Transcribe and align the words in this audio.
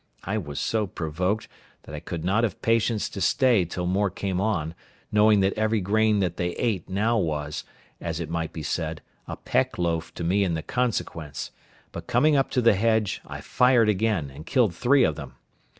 I 0.23 0.39
was 0.39 0.59
so 0.59 0.87
provoked, 0.87 1.47
that 1.83 1.93
I 1.93 1.99
could 1.99 2.25
not 2.25 2.43
have 2.43 2.63
patience 2.63 3.07
to 3.09 3.21
stay 3.21 3.65
till 3.65 3.85
more 3.85 4.09
came 4.09 4.41
on, 4.41 4.73
knowing 5.11 5.41
that 5.41 5.53
every 5.53 5.79
grain 5.79 6.17
that 6.21 6.37
they 6.37 6.53
ate 6.53 6.89
now 6.89 7.19
was, 7.19 7.63
as 7.99 8.19
it 8.19 8.27
might 8.27 8.51
be 8.51 8.63
said, 8.63 9.03
a 9.27 9.37
peck 9.37 9.77
loaf 9.77 10.11
to 10.15 10.23
me 10.23 10.43
in 10.43 10.55
the 10.55 10.63
consequence; 10.63 11.51
but 11.91 12.07
coming 12.07 12.35
up 12.35 12.49
to 12.49 12.63
the 12.63 12.73
hedge, 12.73 13.21
I 13.27 13.41
fired 13.41 13.89
again, 13.89 14.31
and 14.33 14.47
killed 14.47 14.73
three 14.73 15.03
of 15.03 15.17
them. 15.17 15.35